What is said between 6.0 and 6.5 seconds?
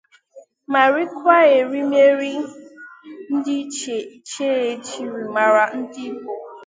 Igbo.